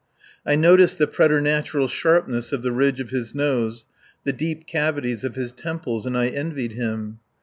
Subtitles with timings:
[0.47, 3.85] I noticed the preternatural sharpness of the ridge of his nose,
[4.23, 7.19] the deep cavities of his temples, and I envied him.